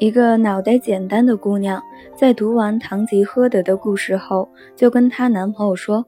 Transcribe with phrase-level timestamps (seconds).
[0.00, 1.82] 一个脑袋简单的姑娘，
[2.16, 6.06] 在读完《堂吉诃德》的故事后，就跟她男朋友说：“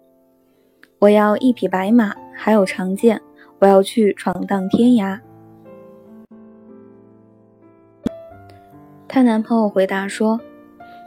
[0.99, 3.21] 我要一匹白马，还有长剑，
[3.58, 5.21] 我要去闯荡天涯。”
[9.06, 10.40] 她男朋友回答说：“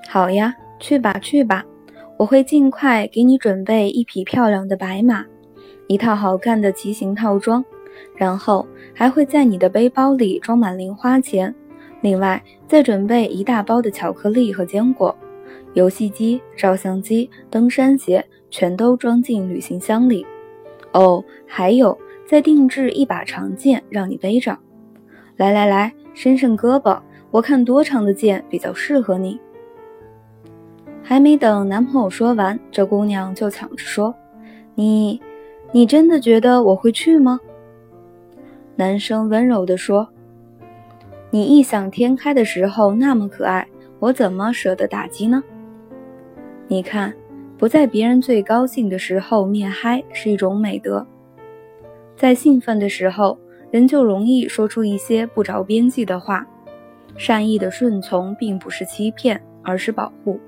[0.07, 1.65] 好呀，去吧去吧，
[2.17, 5.25] 我会尽快给你准备一匹漂亮的白马，
[5.87, 7.65] 一套好看的骑行套装，
[8.15, 11.51] 然后还会在你的背包里装满零花钱。”
[12.05, 15.17] 另外，再准备一大包的巧克力和坚果，
[15.73, 20.23] 游戏机、照相机、登山鞋全都装进旅行箱里。
[20.91, 21.97] 哦，还有，
[22.27, 24.55] 再定制一把长剑让你背着。
[25.35, 29.39] 来来来，伸伸胳膊，我看多长的剑比较适合你。
[31.01, 34.13] 还没等男朋友说完，这姑娘就抢着说
[34.75, 35.19] ：“你，
[35.71, 37.39] 你真的觉得我会去吗？”
[38.77, 40.07] 男生温柔地说。
[41.35, 43.67] 你异想天开的时候那么可爱，
[43.99, 45.43] 我怎么舍得打击呢？
[46.69, 47.13] 你看，
[47.57, 51.05] 不在别人最高兴的时候面嗨是一种美德。
[52.15, 53.37] 在兴奋的时候，
[53.69, 56.47] 人就容易说出一些不着边际的话。
[57.17, 60.39] 善意的顺从并不是欺骗，而是保护。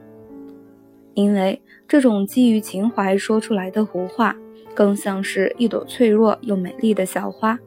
[1.15, 4.33] 因为这种基于情怀说出来的胡话，
[4.73, 7.59] 更像是一朵脆弱又美丽的小花。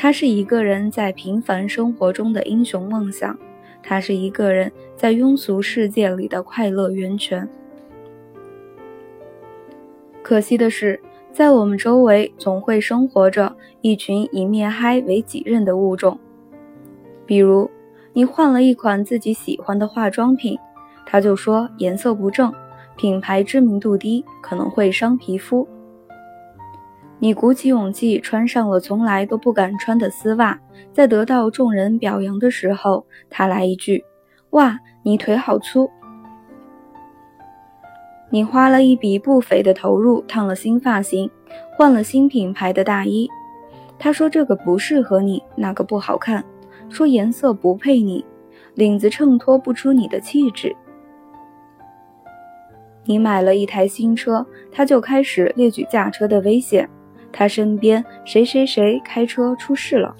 [0.00, 3.36] 他是一个人在平凡生活中的英雄梦想，
[3.82, 7.48] 他是一个人在庸俗世界里的快乐源泉。
[10.22, 11.00] 可惜的是，
[11.32, 16.16] 在我们周围总会生活着一群以面嗨为己任的物种。
[17.26, 17.68] 比如，
[18.12, 20.56] 你换了一款自己喜欢的化妆品，
[21.04, 22.54] 他就说颜色不正，
[22.96, 25.66] 品牌知名度低，可能会伤皮肤。
[27.20, 30.58] 你鼓起勇气穿上了从来都不敢穿的丝袜，
[30.92, 34.04] 在得到众人表扬的时候，他来一句
[34.50, 35.90] ：“哇，你腿好粗！”
[38.30, 41.28] 你花了一笔不菲的投入，烫了新发型，
[41.76, 43.28] 换了新品牌的大衣，
[43.98, 46.44] 他说这个不适合你，那个不好看，
[46.88, 48.24] 说颜色不配你，
[48.74, 50.76] 领子衬托不出你的气质。
[53.04, 56.88] 你买了一台新车，他就开始列举驾车的危险。
[57.32, 60.14] 他身边谁谁谁开车出事了？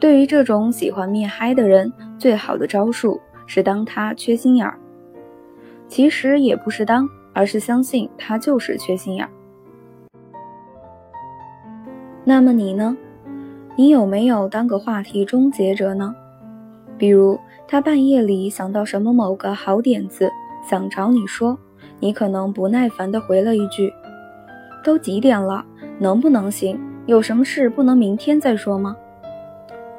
[0.00, 4.78] 对于这种喜欢面嗨的人，最好的招数是当他缺心眼儿。
[5.88, 9.30] 其实也不是当，而是相信他就是缺心眼儿。
[12.24, 12.96] 那么你呢？
[13.76, 16.14] 你有没有当个话题终结者呢？
[16.96, 20.30] 比如他半夜里想到什么某个好点子，
[20.68, 21.58] 想找你说。
[22.00, 23.92] 你可能不耐烦地回了一句
[24.84, 25.64] ：“都几点了，
[25.98, 26.78] 能不能行？
[27.06, 28.96] 有什么事不能明天再说吗？”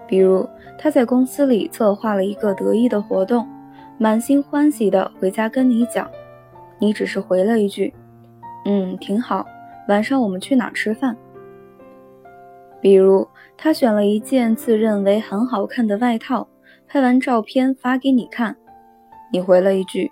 [0.07, 0.47] 比如
[0.77, 3.47] 他在公司里策划了一个得意的活动，
[3.97, 6.09] 满心欢喜地回家跟你讲，
[6.79, 7.93] 你只是回了一句
[8.65, 9.45] ：“嗯，挺好。”
[9.87, 11.15] 晚上我们去哪儿吃饭？
[12.81, 16.47] 比如他选了一件自认为很好看的外套，
[16.87, 18.55] 拍完照片发给你看，
[19.31, 20.11] 你回了一句。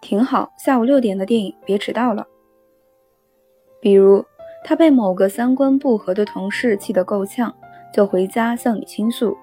[0.00, 2.26] 挺好，下午六点的电影，别迟到了。
[3.80, 4.24] 比如，
[4.64, 7.54] 他被某个三观不合的同事气得够呛，
[7.92, 9.36] 就回家向你倾诉，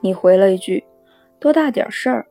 [0.00, 0.84] 你回了一句
[1.40, 2.26] ：“多大点事儿。”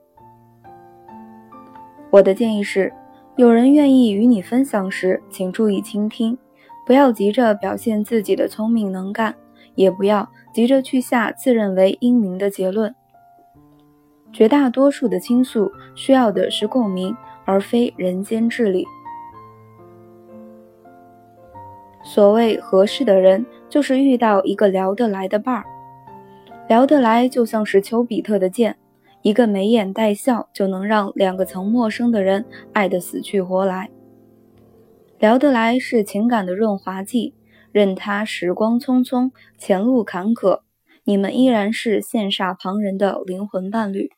[2.10, 2.94] 我的建议是，
[3.36, 6.38] 有人愿意与你分享时，请注意倾听，
[6.86, 9.36] 不要急着表现自己的聪明能干，
[9.76, 12.96] 也不要急着去下自认为英明的结论。
[14.32, 17.16] 绝大多数的倾诉需要的是共鸣。
[17.46, 18.86] 而非人间智理。
[22.04, 25.66] 所谓合适的人，就是遇到一个聊得来的伴儿。
[26.68, 28.78] 聊得来就像是丘比特的箭，
[29.22, 33.90] 一个眉眼带笑就能让两个曾陌生的人爱得死去活来。
[35.20, 37.34] 聊得来是情感的润滑剂，
[37.72, 40.62] 任他时光匆匆，前路坎坷，
[41.06, 44.12] 你们依然是羡煞旁人的灵魂伴侣。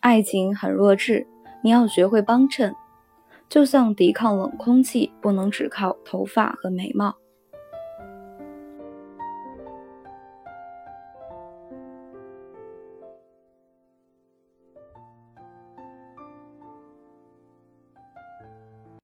[0.00, 1.26] 爱情很弱智。
[1.64, 2.74] 你要学会帮衬，
[3.48, 7.16] 就像抵抗冷空气，不能只靠头发和眉毛。